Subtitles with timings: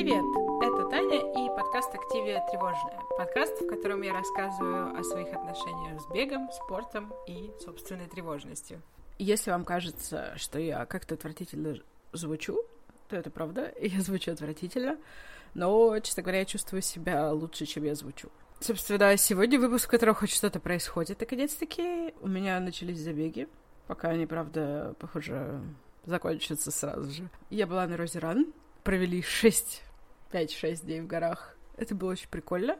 [0.00, 0.24] Привет!
[0.62, 3.02] Это Таня и подкаст «Активия тревожная».
[3.18, 8.80] Подкаст, в котором я рассказываю о своих отношениях с бегом, спортом и собственной тревожностью.
[9.18, 11.76] Если вам кажется, что я как-то отвратительно
[12.14, 12.64] звучу,
[13.08, 14.96] то это правда, я звучу отвратительно,
[15.52, 18.30] но, честно говоря, я чувствую себя лучше, чем я звучу.
[18.60, 22.14] Собственно, сегодня выпуск, в котором хоть что-то происходит, наконец-таки.
[22.22, 23.48] У меня начались забеги,
[23.86, 25.60] пока они, правда, похоже,
[26.06, 27.28] закончатся сразу же.
[27.50, 28.46] Я была на Розеран,
[28.82, 29.82] провели 6,
[30.30, 31.56] 5-6 дней в горах.
[31.76, 32.78] Это было очень прикольно.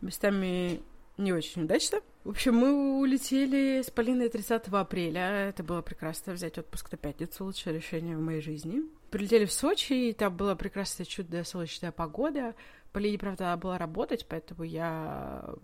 [0.00, 0.80] Местами
[1.16, 2.00] не очень удачно.
[2.24, 5.48] В общем, мы улетели с Полиной 30 апреля.
[5.48, 6.32] Это было прекрасно.
[6.32, 7.44] Взять отпуск на пятницу.
[7.44, 8.82] Лучшее решение в моей жизни.
[9.10, 12.54] Прилетели в Сочи, и там была прекрасная чудная солнечная погода.
[12.92, 15.54] Полине, правда, была работать, поэтому я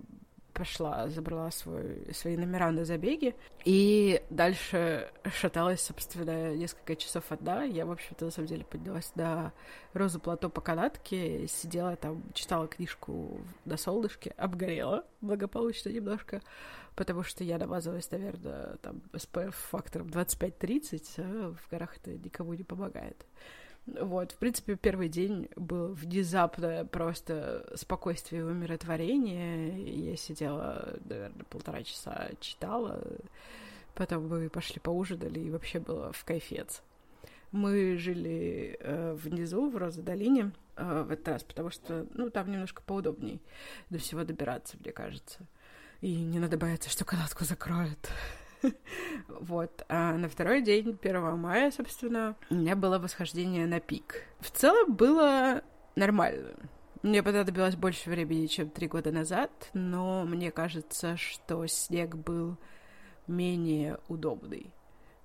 [0.54, 7.64] пошла, забрала свой, свои номера на забеги, и дальше шаталась, собственно, несколько часов одна.
[7.64, 9.52] Я, в общем-то, на самом деле поднялась на
[9.92, 16.40] розу плато по канатке, сидела там, читала книжку на солнышке, обгорела благополучно немножко,
[16.94, 23.26] потому что я намазалась, наверное, там, SPF-фактором 25-30, а в горах это никому не помогает.
[23.86, 30.08] Вот, в принципе, первый день был внезапно просто спокойствие и умиротворение.
[30.10, 33.02] Я сидела, наверное, полтора часа читала,
[33.94, 36.82] потом мы пошли поужинали, и вообще было в кайфец.
[37.52, 42.82] Мы жили э, внизу, в Роза-долине, э, в этот раз, потому что, ну, там немножко
[42.82, 43.40] поудобней
[43.90, 45.40] до всего добираться, мне кажется.
[46.00, 48.10] И не надо бояться, что канатку закроют.
[49.28, 49.84] Вот.
[49.88, 54.26] А на второй день, 1 мая, собственно, у меня было восхождение на пик.
[54.40, 55.62] В целом было
[55.96, 56.54] нормально.
[57.02, 62.56] Мне понадобилось больше времени, чем три года назад, но мне кажется, что снег был
[63.26, 64.72] менее удобный,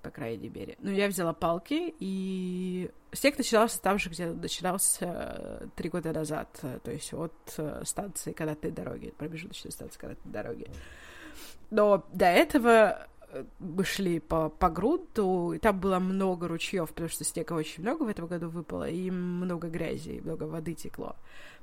[0.01, 0.75] по крайней мере.
[0.79, 6.49] Ну, я взяла палки, и снег начинался там же, где начинался э, три года назад,
[6.83, 10.67] то есть от э, станции канатной дороги, промежуточной станции канатной дороги.
[11.71, 13.07] Но до этого
[13.59, 18.03] мы шли по, по грунту, и там было много ручьев, потому что снега очень много
[18.03, 21.15] в этом году выпало, и много грязи, и много воды текло.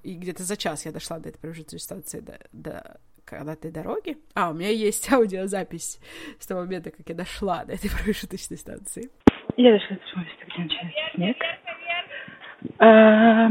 [0.03, 4.17] И где-то за час я дошла до этой промежуточной станции, до, до канатной дороги.
[4.35, 6.01] А, у меня есть аудиозапись
[6.39, 9.11] с того момента, как я дошла до этой промежуточной станции.
[9.57, 11.37] Я дошла до того места, где начинается снег.
[12.79, 13.49] А,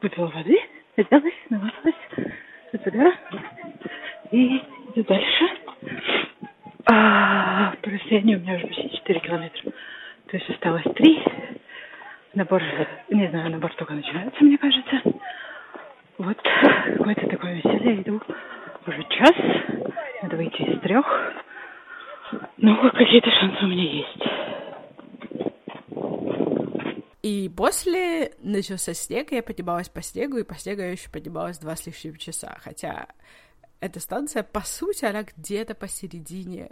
[0.00, 0.56] выпила воды,
[0.96, 1.94] оделась, намазалась,
[4.32, 4.56] и
[4.94, 6.31] иду дальше.
[6.86, 9.72] А, по расстоянию у меня уже почти 4 километра.
[10.28, 11.22] То есть осталось 3.
[12.34, 12.62] Набор,
[13.10, 15.02] не знаю, набор только начинается, мне кажется.
[16.18, 16.38] Вот
[16.96, 18.02] какое-то такое веселье.
[18.02, 18.20] Иду
[18.86, 19.32] уже час.
[20.22, 21.06] Надо выйти из трех.
[22.58, 24.22] Ну, какие-то шансы у меня есть.
[27.22, 31.76] И после начался снег, я поднималась по снегу, и по снегу я еще поднималась два
[31.76, 32.56] с лишним часа.
[32.60, 33.06] Хотя
[33.82, 36.70] эта станция, по сути, она где-то посередине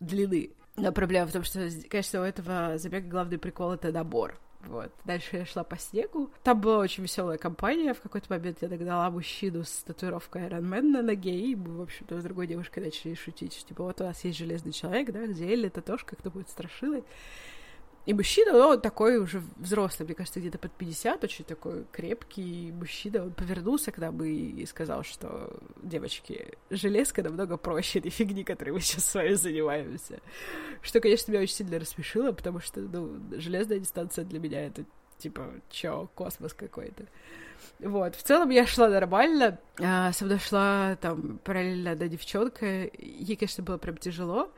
[0.00, 0.50] длины.
[0.76, 4.40] Но проблема в том, что, конечно, у этого забега главный прикол— это набор.
[4.66, 4.92] Вот.
[5.04, 6.32] Дальше я шла по снегу.
[6.42, 7.94] Там была очень веселая компания.
[7.94, 11.82] В какой-то момент я догнала мужчину с татуировкой Iron Man на ноге, и мы, в
[11.82, 15.46] общем-то, с другой девушкой начали шутить, типа, вот у нас есть железный человек, да, где
[15.46, 17.04] Элли Татошка, кто будет страшилой.
[18.04, 22.72] И мужчина, ну, он такой уже взрослый, мне кажется, где-то под 50, очень такой крепкий
[22.72, 23.24] мужчина.
[23.24, 28.80] Он повернулся к нам и сказал, что, девочки, железка намного проще этой фигни, которой мы
[28.80, 30.20] сейчас с вами занимаемся.
[30.80, 34.84] Что, конечно, меня очень сильно рассмешило, потому что, ну, железная дистанция для меня это
[35.18, 37.04] типа, чё, космос какой-то.
[37.78, 42.66] Вот, в целом я шла нормально, а, со мной шла там параллельно одна девчонка,
[42.98, 44.52] ей, конечно, было прям тяжело,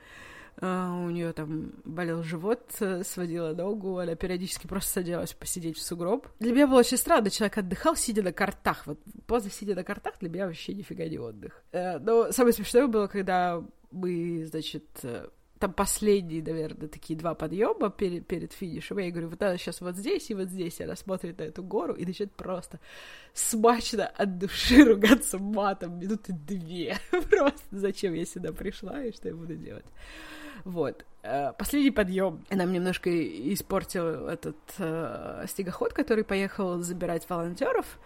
[0.64, 6.28] у нее там болел живот, э, сводила ногу, она периодически просто садилась посидеть в сугроб.
[6.40, 8.86] Для меня было очень странно, человек отдыхал, сидя на картах.
[8.86, 11.62] Вот поза сидя на картах для меня вообще нифига не отдых.
[11.72, 15.28] Uh, но самое смешное было, когда мы, значит, э,
[15.64, 18.98] там последние, наверное, такие два подъема перед, перед финишем.
[18.98, 20.78] Я говорю, вот надо сейчас вот здесь и вот здесь.
[20.82, 22.80] Она смотрит на эту гору и начинает просто
[23.32, 26.98] смачно от души ругаться матом минуты две.
[27.30, 29.86] просто зачем я сюда пришла и что я буду делать.
[30.64, 31.06] Вот.
[31.22, 33.08] Э, последний подъем нам немножко
[33.54, 37.98] испортил этот э, снегоход, который поехал забирать волонтеров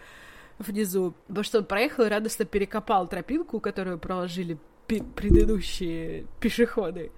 [0.59, 4.57] внизу, потому что он проехал и радостно перекопал тропинку, которую проложили
[4.97, 7.11] предыдущие пешеходы.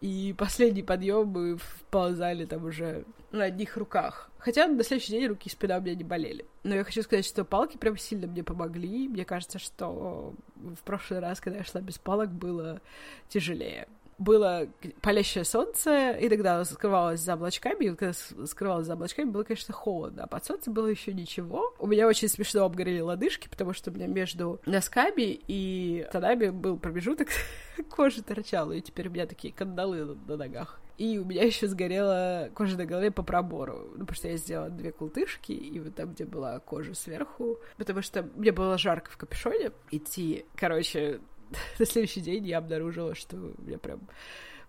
[0.00, 4.30] И последний подъем мы вползали там уже на одних руках.
[4.38, 6.46] Хотя на следующий день руки и спина у меня не болели.
[6.62, 9.08] Но я хочу сказать, что палки прям сильно мне помогли.
[9.08, 12.80] Мне кажется, что в прошлый раз, когда я шла без палок, было
[13.28, 13.88] тяжелее.
[14.18, 14.68] Было
[15.00, 20.26] палящее солнце, иногда скрывалось за облачками, и когда скрывалось за облачками, было, конечно, холодно, а
[20.26, 21.72] под солнцем было еще ничего.
[21.78, 26.78] У меня очень смешно обгорели лодыжки, потому что у меня между носками и штанами был
[26.78, 27.28] промежуток,
[27.90, 30.80] кожа торчала, и теперь у меня такие кандалы на ногах.
[30.98, 33.88] И у меня еще сгорела кожа на голове по пробору.
[33.92, 38.02] Ну, потому что я сделала две култышки, и вот там, где была кожа сверху, потому
[38.02, 40.44] что мне было жарко в капюшоне идти.
[40.56, 41.20] Короче,
[41.78, 44.08] на следующий день я обнаружила, что у меня прям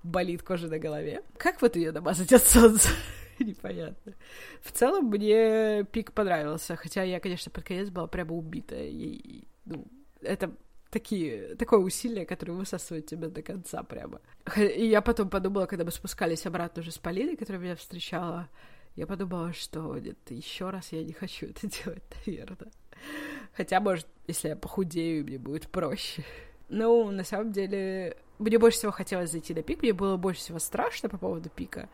[0.04, 1.24] болит кожа на голове.
[1.38, 2.90] Как вот ее намазать от солнца?
[3.40, 4.14] Непонятно.
[4.62, 8.76] В целом мне пик понравился, хотя я, конечно, под конец была прямо убита.
[8.76, 9.86] И, ну,
[10.22, 10.52] это
[10.90, 14.22] такие, такое усилие, которое высасывает тебя до конца прямо.
[14.58, 18.50] И я потом подумала, когда мы спускались обратно уже с Полиной, которая меня встречала,
[18.96, 22.72] я подумала, что нет, еще раз я не хочу это делать, наверное.
[23.56, 26.24] Хотя, может, если я похудею, мне будет проще.
[26.70, 30.60] Ну, на самом деле, мне больше всего хотелось зайти на пик, мне было больше всего
[30.60, 31.90] страшно по поводу пика.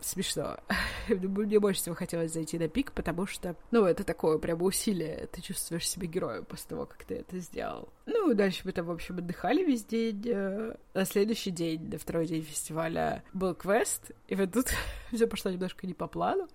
[0.00, 0.58] Смешно.
[1.08, 5.28] Мне больше всего хотелось зайти на пик, потому что, ну, это такое прямо усилие.
[5.32, 7.88] Ты чувствуешь себя героем после того, как ты это сделал.
[8.04, 10.22] Ну, дальше мы там, в общем, отдыхали весь день.
[10.26, 14.10] Э, на следующий день, на второй день фестиваля, был квест.
[14.28, 14.66] И вот тут
[15.12, 16.48] все пошло немножко не по плану,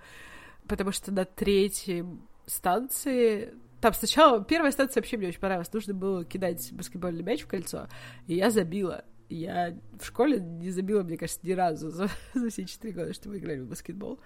[0.68, 2.06] потому что на третьей
[2.46, 5.72] станции там сначала первая станция вообще мне очень понравилась.
[5.72, 7.88] Нужно было кидать баскетбольный мяч в кольцо,
[8.28, 9.06] и я забила.
[9.30, 13.30] Я в школе не забила, мне кажется, ни разу за, за все четыре года, что
[13.30, 14.20] мы играли в баскетбол.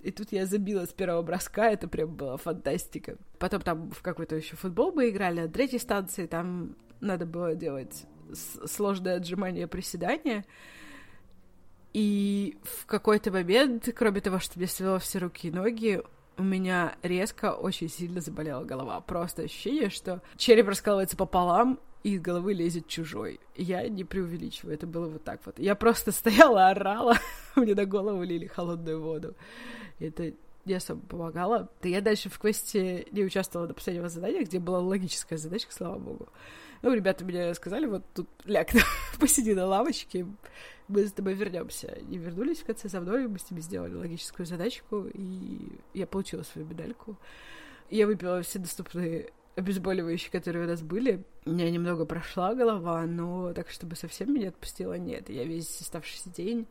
[0.00, 3.16] И тут я забила с первого броска, это прям была фантастика.
[3.38, 8.04] Потом там в какой-то еще футбол мы играли, на третьей станции там надо было делать
[8.66, 10.44] сложное отжимание приседания.
[11.92, 16.02] И в какой-то момент, кроме того, что мне свело все руки и ноги,
[16.36, 19.00] у меня резко очень сильно заболела голова.
[19.00, 23.40] Просто ощущение, что череп раскалывается пополам, и из головы лезет чужой.
[23.56, 25.58] Я не преувеличиваю, это было вот так вот.
[25.58, 27.16] Я просто стояла, орала,
[27.56, 29.34] мне на голову лили холодную воду.
[29.98, 30.34] Это
[30.66, 31.70] не особо помогало.
[31.82, 35.98] Да я дальше в квесте не участвовала до последнего задания, где была логическая задачка, слава
[35.98, 36.28] богу.
[36.84, 38.68] Ну, ребята мне сказали, вот тут ляг,
[39.18, 40.26] посиди на лавочке,
[40.86, 41.86] мы с тобой вернемся.
[42.10, 46.42] И вернулись в конце за мной, мы с ними сделали логическую задачку, и я получила
[46.42, 47.16] свою медальку.
[47.88, 51.24] Я выпила все доступные обезболивающие, которые у нас были.
[51.46, 55.30] У меня немного прошла голова, но так, чтобы совсем меня отпустила, нет.
[55.30, 56.66] Я весь оставшийся день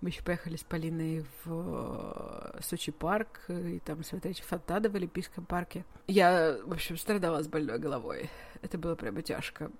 [0.00, 5.84] мы еще поехали с Полиной в Сочи парк, и там смотреть фонтаны в Олимпийском парке.
[6.06, 8.30] Я, в общем, страдала с больной головой.
[8.62, 9.70] Это было прямо тяжко.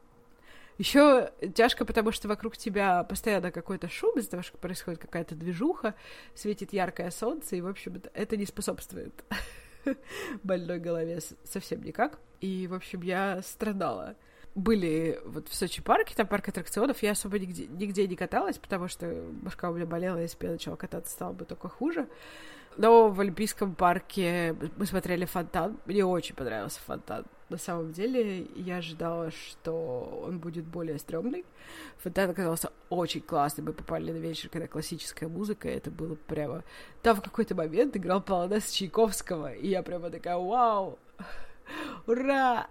[0.79, 5.95] Еще тяжко, потому что вокруг тебя постоянно какой-то шум, из-за того, что происходит какая-то движуха,
[6.35, 9.25] светит яркое солнце, и, в общем, это не способствует
[10.43, 12.19] больной голове совсем никак.
[12.41, 14.17] И, в общем, я страдала.
[14.55, 18.87] Были вот в Сочи парке, там парк аттракционов, я особо нигде, нигде не каталась, потому
[18.87, 19.13] что
[19.43, 22.07] башка у меня болела, если бы я начала кататься, стало бы только хуже.
[22.77, 25.79] Но в Олимпийском парке мы смотрели фонтан.
[25.87, 27.25] Мне очень понравился фонтан.
[27.49, 31.45] На самом деле, я ожидала, что он будет более стрёмный.
[31.99, 33.63] Фонтан оказался очень классный.
[33.63, 36.65] Мы попали на вечер, когда классическая музыка, это было прямо...
[37.03, 40.99] Там в какой-то момент играл полонез Чайковского, и я прямо такая, вау,
[42.07, 42.67] ура!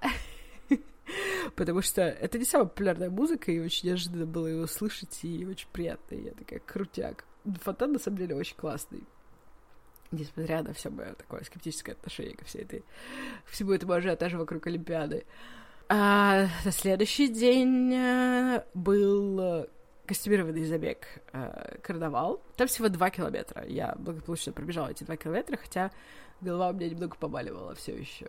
[1.56, 5.68] Потому что это не самая популярная музыка, и очень неожиданно было его слышать, и очень
[5.72, 6.16] приятно.
[6.16, 7.26] И я такая, крутяк.
[7.62, 9.04] Фонтан, на самом деле, очень классный
[10.12, 12.84] несмотря на все мое такое скептическое отношение ко всей этой,
[13.48, 15.26] всему этому ажиотажу вокруг Олимпиады.
[15.90, 19.68] А на следующий день э, был
[20.06, 22.42] костюмированный забег э, карнавал.
[22.56, 23.66] Там всего два километра.
[23.66, 25.92] Я благополучно пробежала эти два километра, хотя
[26.42, 28.28] голова у меня немного побаливала все еще.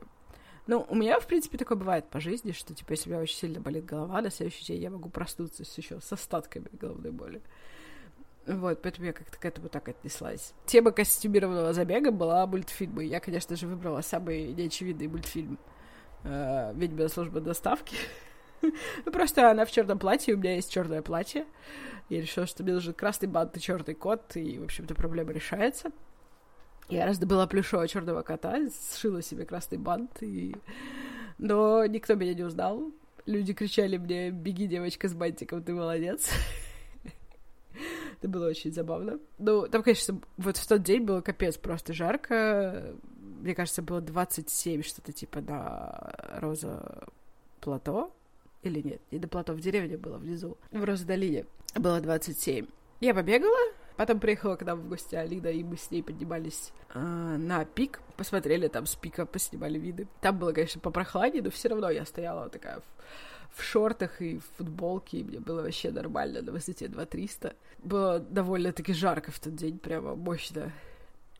[0.66, 3.36] Ну, у меня, в принципе, такое бывает по жизни, что, типа, если у меня очень
[3.36, 7.42] сильно болит голова, на следующий день я могу проснуться еще с остатками головной боли.
[8.46, 10.52] Вот, поэтому я как-то к этому так отнеслась.
[10.66, 13.04] Тема костюмированного забега была мультфильмы.
[13.04, 15.58] Я, конечно же, выбрала самый неочевидный мультфильм
[16.24, 17.96] э, «Ведьмина служба доставки».
[18.62, 21.46] ну, просто она в черном платье, у меня есть черное платье.
[22.10, 25.90] Я решила, что мне нужен красный бант и черный кот, и, в общем-то, проблема решается.
[26.88, 28.58] Я раздобыла плюшевого черного кота,
[28.92, 30.54] сшила себе красный бант, и...
[31.38, 32.92] но никто меня не узнал.
[33.26, 36.30] Люди кричали мне «Беги, девочка с бантиком, ты молодец!»
[38.18, 39.18] Это было очень забавно.
[39.38, 42.94] Ну, там, конечно, вот в тот день было капец просто жарко.
[43.40, 47.06] Мне кажется, было 27, что-то типа на Роза
[47.60, 48.12] Плато.
[48.62, 50.56] Или нет, не до Плато, в деревне было внизу.
[50.70, 52.66] В Роза Долине было 27.
[53.00, 56.98] Я побегала, Потом приехала к нам в гости Алина, и мы с ней поднимались э,
[56.98, 60.08] на пик, посмотрели там с пика, поснимали виды.
[60.20, 64.44] Там было, конечно, попрохладнее, но все равно я стояла такая в, в шортах и в
[64.56, 67.54] футболке, и мне было вообще нормально на высоте 2300.
[67.84, 70.72] Было довольно-таки жарко в тот день, прямо мощно.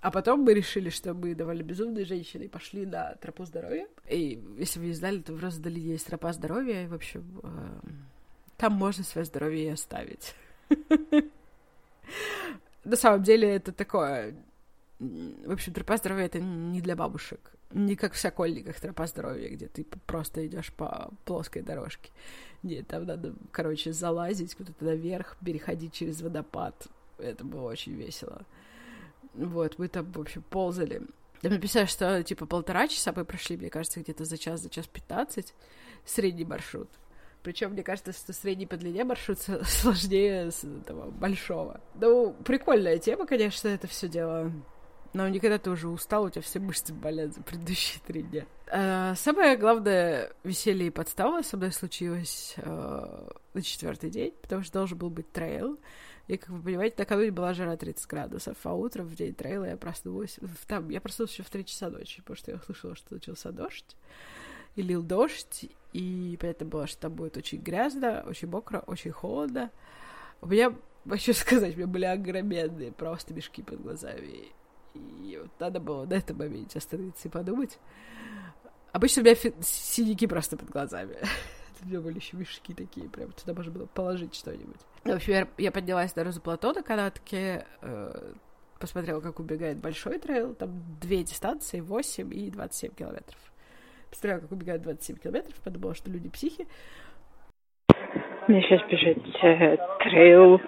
[0.01, 3.89] А потом мы решили, что мы довольно безумные женщины и пошли на тропу здоровья.
[4.09, 7.49] И если вы не знали, то в Роздолине есть тропа здоровья, и, в общем, э,
[8.59, 10.37] там можно свое здоровье и оставить.
[12.85, 14.35] На самом деле это такое...
[14.99, 17.53] В общем, тропа здоровья— это не для бабушек.
[17.73, 22.11] Не как в Сокольниках тропа здоровья, где ты просто идешь по плоской дорожке.
[22.63, 26.87] Нет, там надо, короче, залазить куда-то наверх, переходить через водопад.
[27.19, 28.47] Это было очень весело.
[29.35, 31.03] Вот, мы там, в общем, ползали.
[31.43, 34.87] Там написали, что, типа, полтора часа мы прошли, мне кажется, где-то за час, за час
[34.87, 35.55] пятнадцать
[36.05, 36.89] средний маршрут.
[37.45, 41.81] Причем, мне кажется, что средний по длине маршрут сложнее этого большого.
[41.95, 44.51] Ну, прикольная тема, конечно, это все дело.
[45.13, 48.47] Но никогда ты уже устал, у тебя все мышцы болят за предыдущие три дня.
[48.67, 54.73] А, самое главное веселье и подстава со мной случилось а, на четвертый день, потому что
[54.73, 55.79] должен был быть трейл.
[56.27, 59.77] И, как вы понимаете, накануне была жара 30 градусов, а утром в день трейла я
[59.77, 60.39] проснулась...
[60.67, 63.97] Там, я проснулась еще в 3 часа ночи, потому что я услышала, что начался дождь,
[64.76, 69.71] и лил дождь, и понятно было, что там будет очень грязно, очень мокро, очень холодно.
[70.40, 70.75] У меня,
[71.09, 74.49] хочу сказать, у меня были огроменные просто мешки под глазами.
[74.95, 77.78] И вот надо было на этом моменте остановиться и подумать.
[78.93, 81.16] Обычно у меня фи- синяки просто под глазами.
[81.83, 84.81] У меня были еще мешки такие, прям туда можно было положить что-нибудь.
[85.02, 88.33] В общем, я поднялась на Розу Плато на канатке, э,
[88.78, 93.38] посмотрела, как убегает большой трейл, там две дистанции, 8 и 27 километров.
[94.14, 96.68] Посмотрела, как убегает 27 километров, подумала, что люди психи.
[98.47, 100.61] Мне сейчас бежать э, трейл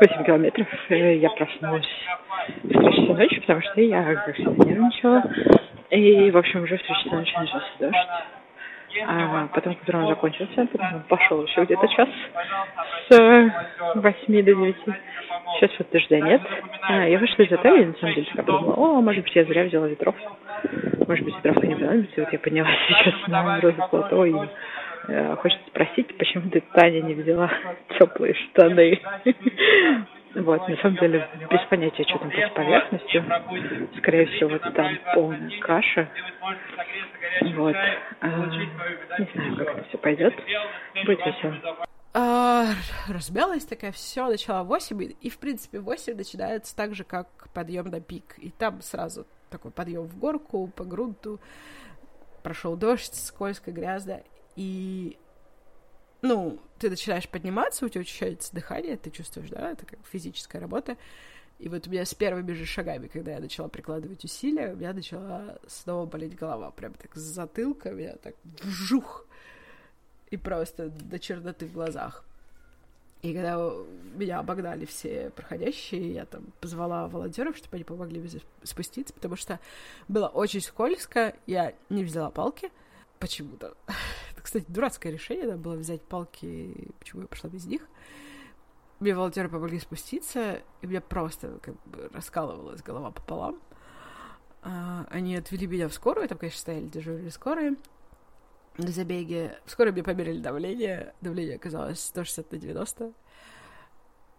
[0.00, 0.66] 8 километров.
[0.88, 1.86] Э, я проснулась
[2.64, 5.22] в 3 часа ночи, потому что я, как всегда, нервничала.
[5.90, 8.39] И, в общем, уже в 3 часа ночи начался дождь.
[9.06, 12.08] А потом, когда он закончился, потом пошел еще где-то час
[13.08, 13.52] с
[13.94, 14.92] восьми до девяти.
[15.56, 16.40] Сейчас вот дождя нет.
[16.82, 19.64] А, я вышла из отеля, на самом деле я подумала, о, может быть, я зря
[19.64, 20.36] взяла ветровку.
[21.06, 22.20] Может быть, ветровка не понадобится.
[22.20, 24.34] Вот я поднялась сейчас на розу плато и
[25.08, 27.50] э, хочется спросить, почему ты, Таня, не взяла
[27.98, 29.00] теплые штаны.
[30.34, 33.24] Вот, на самом деле, без понятия, что там под поверхностью.
[33.98, 36.08] Скорее всего, там полная каша.
[37.54, 37.76] Вот.
[38.20, 40.34] А, не знаю, как это все пойдет.
[41.04, 41.86] Будет весело.
[42.12, 42.66] А,
[43.08, 48.00] размялась такая, все, начала 8, и, в принципе, 8 начинается так же, как подъем на
[48.00, 48.34] пик.
[48.38, 51.40] И там сразу такой подъем в горку, по грунту,
[52.42, 54.22] прошел дождь, скользко, грязно,
[54.56, 55.16] и
[56.22, 60.96] ну, ты начинаешь подниматься, у тебя учащается дыхание, ты чувствуешь, да, это как физическая работа.
[61.58, 64.94] И вот у меня с первыми же шагами, когда я начала прикладывать усилия, у меня
[64.94, 66.70] начала снова болеть голова.
[66.70, 69.26] Прям так с затылка меня так вжух.
[70.30, 72.24] И просто до черноты в глазах.
[73.20, 73.56] И когда
[74.14, 79.60] меня обогнали все проходящие, я там позвала волонтеров, чтобы они помогли мне спуститься, потому что
[80.08, 82.70] было очень скользко, я не взяла палки
[83.18, 83.76] почему-то.
[84.50, 87.82] Кстати, дурацкое решение, надо было взять палки, почему я пошла без них.
[88.98, 93.60] Мне волонтеры помогли спуститься, и меня просто как бы раскалывалась голова пополам.
[94.62, 97.76] А, они отвели меня в скорую, там, конечно, стояли дежурили скорые
[98.76, 99.56] на забеге.
[99.66, 103.12] В скорой мне померили давление, давление оказалось 160 на 90.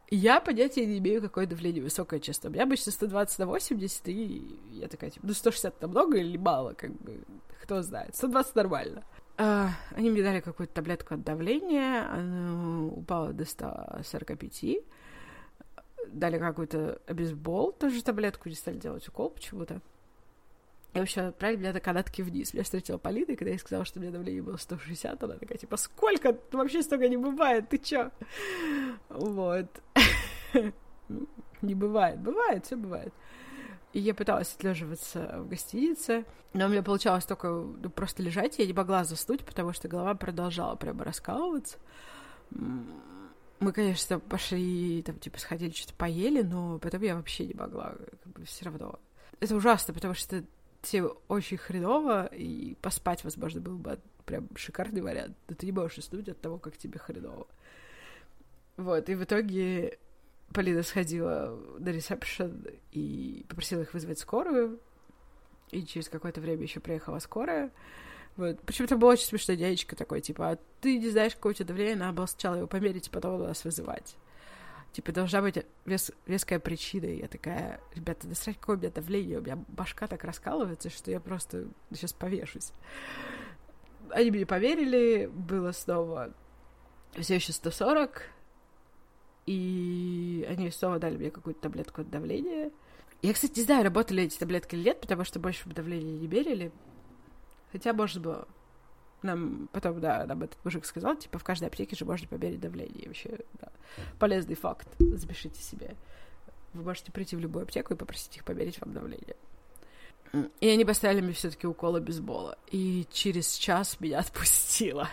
[0.09, 2.49] Я понятия не имею, какое давление высокое, честно.
[2.49, 6.35] У меня обычно 120 на 80, и я такая, типа, ну 160 это много или
[6.35, 7.23] мало, как бы,
[7.61, 8.13] кто знает.
[8.13, 9.05] 120 нормально.
[9.41, 14.65] Uh, они мне дали какую-то таблетку от давления, она упала до 145.
[16.09, 19.81] Дали какой-то обезбол, тоже таблетку, не стали делать укол почему-то.
[20.93, 22.53] И вообще отправили меня на канатки вниз.
[22.53, 25.57] Меня встретила Полина, и когда я сказала, что у меня давление было 160, она такая,
[25.57, 26.37] типа, сколько?
[26.51, 28.11] Вообще столько не бывает, ты чё?
[29.09, 29.67] Вот.
[31.63, 32.19] Не бывает.
[32.19, 33.13] Бывает, все бывает.
[33.93, 38.65] И я пыталась отлеживаться в гостинице, но у меня получалось только ну, просто лежать, я
[38.65, 41.77] не могла заснуть, потому что голова продолжала прямо раскалываться.
[42.49, 48.33] Мы, конечно, пошли, там, типа, сходили, что-то поели, но потом я вообще не могла, как
[48.33, 48.99] бы, все равно.
[49.39, 50.43] Это ужасно, потому что
[50.81, 55.99] тебе очень хреново, и поспать, возможно, был бы прям шикарный вариант, но ты не можешь
[55.99, 57.45] уснуть от того, как тебе хреново.
[58.77, 59.99] Вот, и в итоге
[60.53, 64.79] Полина сходила на ресепшн и попросила их вызвать скорую,
[65.71, 67.71] и через какое-то время еще приехала скорая.
[68.37, 68.61] Вот.
[68.61, 71.95] Почему-то было очень смешно, дядечка такой, типа, а ты не знаешь, какое у тебя давление,
[71.95, 74.15] надо было сначала его померить, а потом нас вызывать.
[74.93, 77.05] Типа, должна быть вес, веская причина.
[77.05, 80.89] И я такая, ребята, да срать, какое у меня давление, у меня башка так раскалывается,
[80.89, 82.73] что я просто сейчас повешусь.
[84.09, 86.33] Они мне поверили, было снова
[87.17, 88.23] все еще 140,
[89.45, 92.71] и они снова дали мне какую-то таблетку от давления.
[93.21, 96.71] Я, кстати, не знаю, работали эти таблетки или нет, потому что больше давления не мерили.
[97.71, 98.47] Хотя, может было.
[99.21, 103.07] Нам потом, да, нам этот мужик сказал, типа, в каждой аптеке же можно померить давление.
[103.07, 103.71] Вообще, да.
[104.17, 104.87] Полезный факт.
[104.99, 105.95] Запишите себе.
[106.73, 109.35] Вы можете прийти в любую аптеку и попросить их померить вам давление.
[110.33, 112.57] И они поставили мне все-таки уколы бейсбола.
[112.69, 115.09] И через час меня отпустило.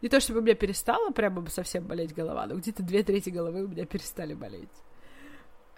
[0.00, 3.64] Не то чтобы у меня перестала прямо совсем болеть голова, но где-то две трети головы
[3.64, 4.70] у меня перестали болеть.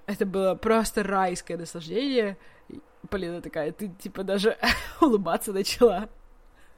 [0.06, 2.38] Это было просто райское наслаждение.
[3.10, 4.56] Полина такая, ты типа даже
[5.00, 6.08] улыбаться начала.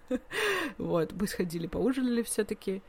[0.79, 2.83] Вот, мы сходили, поужинали все-таки.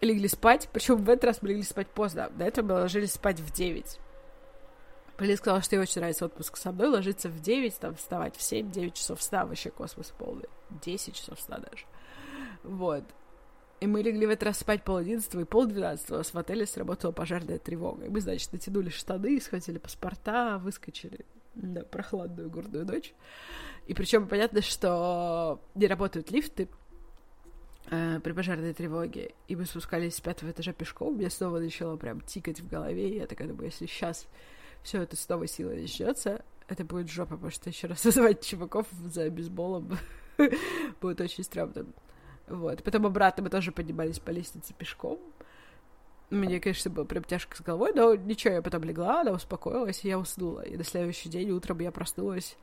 [0.00, 0.68] Легли спать.
[0.72, 2.30] Причем в этот раз мы легли спать поздно.
[2.36, 3.98] До этого мы ложились спать в 9.
[5.16, 8.40] Полина сказала, что ей очень нравится отпуск со мной, ложиться в 9, там, вставать в
[8.40, 10.48] 7-9 часов сна, вообще космос полный.
[10.82, 11.84] 10 часов сна даже.
[12.64, 13.04] Вот.
[13.82, 16.18] И мы легли в этот раз спать пол одиннадцатого и пол двенадцатого.
[16.18, 18.06] У нас в отеле сработала пожарная тревога.
[18.06, 21.26] И мы, значит, натянули штаны, схватили паспорта, выскочили
[21.56, 23.12] на прохладную горную ночь.
[23.88, 26.68] И причем понятно, что не работают лифты
[27.90, 29.32] э, при пожарной тревоге.
[29.48, 31.14] И мы спускались с пятого этажа пешком.
[31.14, 33.10] Мне снова начало прям тикать в голове.
[33.10, 34.28] И я такая думаю, если сейчас
[34.82, 39.28] все это снова сила начнется, это будет жопа, потому что еще раз вызывать чуваков за
[39.30, 39.98] бейсболом
[41.00, 41.86] будет очень стрёмно.
[42.48, 42.82] Вот.
[42.82, 45.18] Потом обратно мы тоже поднимались по лестнице пешком.
[46.30, 50.08] Мне, конечно, было прям тяжко с головой, но ничего, я потом легла, она успокоилась, и
[50.08, 50.62] я уснула.
[50.62, 52.56] И на следующий день утром я проснулась.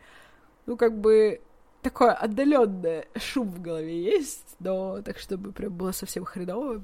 [0.66, 1.40] Ну, как бы
[1.84, 6.82] такое отдаленное шум в голове есть, но так, чтобы прям было совсем хреново,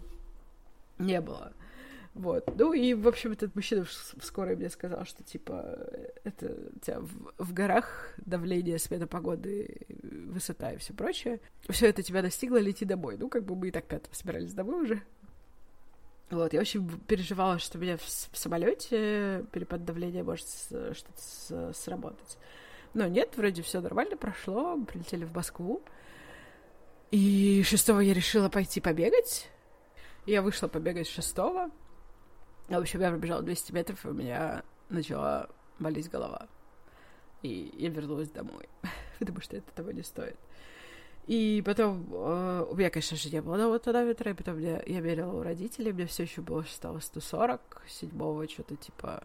[1.00, 1.54] не было.
[2.15, 2.50] Вот.
[2.57, 5.77] Ну и, в общем, этот мужчина в скорой мне сказал, что, типа,
[6.24, 11.41] это у тебя в, в горах давление, смена погоды, высота и все прочее.
[11.67, 13.17] Все это тебя достигло, лети домой.
[13.19, 15.01] Ну, как бы мы и так пятого собирались домой уже.
[16.29, 22.38] Вот, я очень переживала, что меня в, в самолете перепад давления может что-то сработать.
[22.93, 25.84] Но нет, вроде все нормально прошло, мы прилетели в Москву.
[27.12, 29.49] И шестого я решила пойти побегать.
[30.25, 31.71] Я вышла побегать шестого.
[32.67, 35.49] В общем, я пробежала 200 метров, и у меня начала
[35.80, 36.47] болеть голова.
[37.43, 38.67] И я вернулась домой,
[39.19, 40.38] потому что это того не стоит.
[41.28, 45.01] И потом э, у меня, конечно же, не было нового тонометра, и потом я, я
[45.01, 49.23] мерила у родителей, мне все еще было стало 140, седьмого что-то типа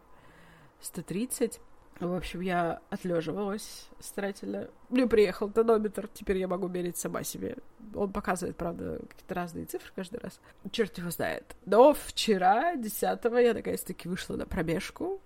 [0.81, 1.59] 130.
[2.01, 4.67] В общем, я отлеживалась старательно.
[4.89, 7.57] Мне приехал тонометр, теперь я могу мерить сама себе.
[7.93, 10.39] Он показывает, правда, какие-то разные цифры каждый раз.
[10.71, 11.55] Черт его знает.
[11.67, 15.21] Но вчера, 10 я наконец-таки вышла на пробежку.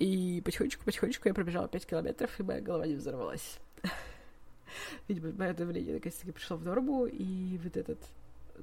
[0.00, 3.60] И потихонечку-потихонечку я пробежала 5 километров, и моя голова не взорвалась.
[5.06, 8.00] Видимо, мое давление наконец-таки пришло в норму, и вот этот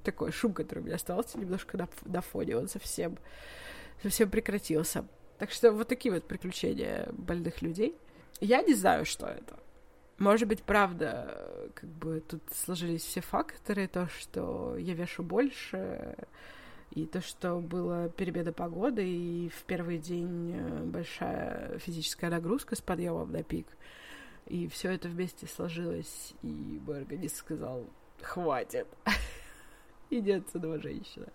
[0.04, 3.18] такой шум, который у меня остался немножко на, на фоне, он совсем,
[4.04, 5.06] совсем прекратился.
[5.40, 7.96] Так что вот такие вот приключения больных людей.
[8.42, 9.58] Я не знаю, что это.
[10.18, 16.16] Может быть, правда, как бы тут сложились все факторы, то, что я вешу больше,
[16.92, 22.82] и то, что была перемена погоды, и в первый день э, большая физическая нагрузка с
[22.82, 23.68] подъемом на пик.
[24.48, 27.86] И все это вместе сложилось, и мой организм сказал,
[28.22, 28.88] хватит,
[30.10, 31.28] иди отсюда, женщина.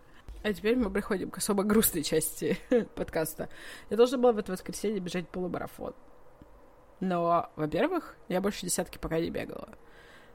[0.45, 2.59] А теперь мы приходим к особо грустной части
[2.97, 3.49] подкаста.
[3.89, 5.95] Я должна была в это воскресенье бежать полумарафон.
[7.01, 9.71] Но, во-первых, я больше десятки пока не бегала.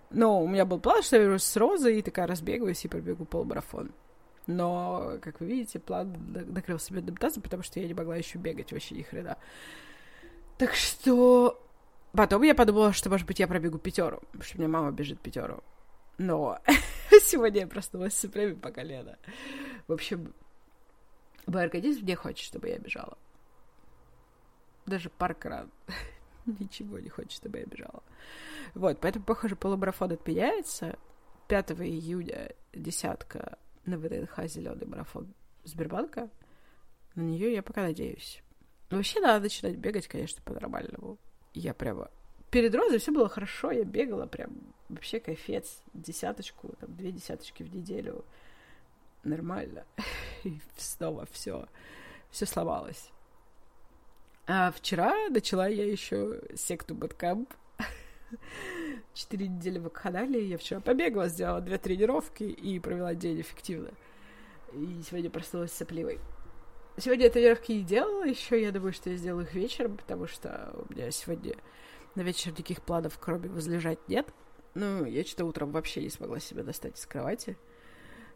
[0.09, 3.25] Но у меня был план, что я вернусь с Розой и такая разбегаюсь и пробегу
[3.25, 3.91] полумарафон.
[4.47, 6.17] Но, как вы видите, план
[6.47, 9.37] накрылся бедным тазом, потому что я не могла еще бегать вообще ни хрена.
[10.57, 11.61] Так что
[12.13, 15.19] потом я подумала, что, может быть, я пробегу пятеру, потому что у меня мама бежит
[15.19, 15.63] пятеру.
[16.19, 16.59] Но
[17.21, 19.17] сегодня я проснулась с цеплями по колено.
[19.87, 20.33] В общем,
[21.47, 23.17] мой организм не хочет, чтобы я бежала.
[24.85, 25.71] Даже паркран
[26.45, 28.03] ничего не хочет, чтобы я бежала.
[28.75, 30.99] Вот, поэтому, похоже, полумарафон отменяется.
[31.47, 36.29] 5 июня десятка на ВДНХ зеленый марафон Сбербанка.
[37.15, 38.43] На нее я пока надеюсь.
[38.89, 41.17] Вообще надо начинать бегать, конечно, по-нормальному.
[41.53, 42.11] Я прямо
[42.51, 44.51] перед розой все было хорошо, я бегала прям
[44.89, 48.25] вообще кайфец, десяточку, там, две десяточки в неделю.
[49.23, 49.85] Нормально.
[50.43, 51.67] И снова все,
[52.31, 53.11] все сломалось.
[54.47, 57.53] А вчера начала я еще секту Бэткамп.
[59.13, 60.43] Четыре недели в канале.
[60.47, 63.91] Я вчера побегала, сделала две тренировки и провела день эффективно.
[64.73, 66.19] И сегодня проснулась сопливой.
[66.97, 70.73] Сегодня я тренировки не делала еще, я думаю, что я сделаю их вечером, потому что
[70.73, 71.55] у меня сегодня
[72.15, 74.27] на вечер никаких планов, кроме возлежать, нет.
[74.73, 77.57] Ну, я что-то утром вообще не смогла себя достать из кровати.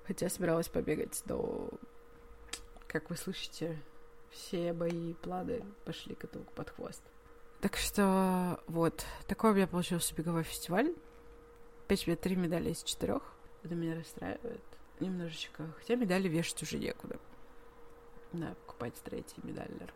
[0.05, 1.69] Хотя собиралась побегать, но,
[2.87, 3.81] как вы слышите,
[4.29, 7.03] все мои планы пошли коту под хвост.
[7.61, 10.93] Так что вот, такой у меня получился беговой фестиваль.
[11.85, 13.21] Опять мне три медали из четырех.
[13.63, 14.63] Это меня расстраивает
[14.99, 15.71] немножечко.
[15.77, 17.17] Хотя медали вешать уже некуда.
[18.33, 19.93] Надо покупать третий медаллер.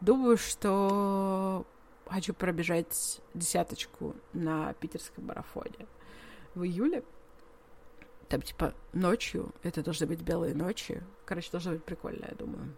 [0.00, 1.66] Думаю, что
[2.06, 5.86] хочу пробежать десяточку на питерском марафоне
[6.54, 7.04] в июле.
[8.28, 9.54] Там, типа, ночью.
[9.62, 11.02] Это должны быть белые ночи.
[11.24, 12.74] Короче, должно быть прикольно, я думаю.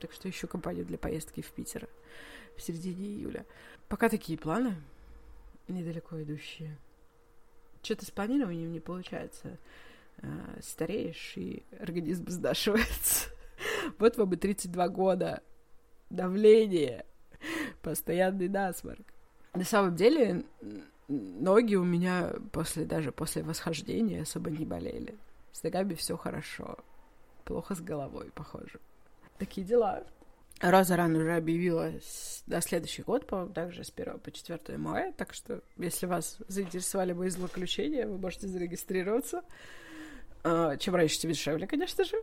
[0.00, 1.88] Так что ищу компанию для поездки в Питер
[2.56, 3.46] в середине июля.
[3.88, 4.76] Пока такие планы.
[5.68, 6.78] Недалеко идущие.
[7.82, 9.58] Что-то с планированием не получается.
[10.20, 13.30] А, стареешь, и организм сдашивается.
[13.98, 15.42] Вот вам и 32 года.
[16.10, 17.04] Давление.
[17.88, 19.00] Постоянный насморк.
[19.54, 20.44] На самом деле,
[21.08, 25.14] ноги у меня после даже после восхождения особо не болели.
[25.52, 26.76] С ногами все хорошо.
[27.46, 28.78] Плохо с головой, похоже.
[29.38, 30.04] Такие дела.
[30.60, 31.94] Роза Ран уже объявила
[32.46, 37.14] на следующий год, по-моему, также с 1 по 4 мая, так что, если вас заинтересовали
[37.14, 39.44] мои злоключения, вы можете зарегистрироваться.
[40.44, 42.16] А, чем раньше, тем дешевле, конечно же.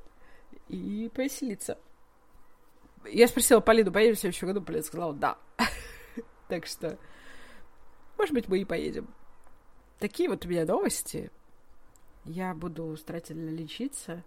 [0.67, 1.80] И повеселиться.
[3.12, 4.62] Я спросила Полину, поедем в следующем году?
[4.62, 5.38] Полина сказала, да.
[6.48, 6.98] так что,
[8.18, 9.08] может быть, мы и поедем.
[10.00, 11.32] Такие вот у меня новости.
[12.26, 14.24] Я буду старательно лечиться,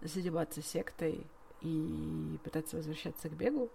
[0.00, 1.26] заниматься сектой
[1.60, 3.70] и пытаться возвращаться к бегу.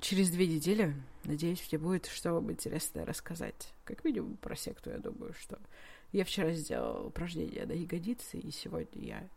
[0.00, 3.72] Через две недели, надеюсь, мне будет что вам интересное рассказать.
[3.84, 5.58] Как минимум про секту, я думаю, что
[6.12, 9.28] я вчера сделала упражнение на ягодицы, и сегодня я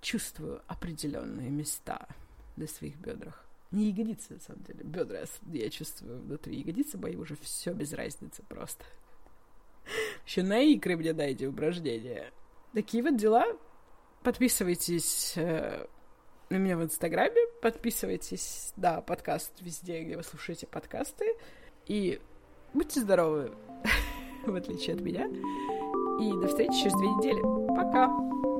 [0.00, 2.06] чувствую определенные места
[2.56, 3.47] на своих бедрах.
[3.70, 6.56] Не ягодицы, на самом деле, бедра я чувствую внутри.
[6.56, 8.84] Ягодицы мои уже все без разницы просто.
[10.26, 12.32] Еще на икры мне дайте упражнения.
[12.72, 13.44] Такие вот дела.
[14.22, 15.86] Подписывайтесь э,
[16.50, 21.34] на меня в Инстаграме, подписывайтесь на подкаст везде, где вы слушаете подкасты.
[21.86, 22.20] И
[22.74, 23.52] будьте здоровы,
[24.46, 25.26] в отличие от меня.
[25.26, 27.40] И до встречи через две недели.
[27.76, 28.57] Пока!